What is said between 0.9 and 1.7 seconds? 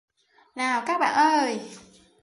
bạn ơi